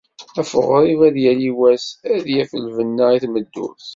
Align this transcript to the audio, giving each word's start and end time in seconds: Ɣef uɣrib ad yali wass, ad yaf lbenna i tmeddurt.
Ɣef 0.37 0.51
uɣrib 0.59 0.99
ad 1.07 1.17
yali 1.23 1.51
wass, 1.57 1.85
ad 2.13 2.25
yaf 2.35 2.51
lbenna 2.65 3.05
i 3.15 3.17
tmeddurt. 3.23 3.87